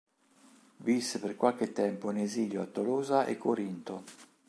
Visse 0.77 1.19
per 1.19 1.35
qualche 1.35 1.73
tempo 1.73 2.09
in 2.09 2.17
esilio 2.17 2.63
a 2.63 2.65
Tolosa 2.65 3.25
e 3.27 3.37
Corinto. 3.37 4.03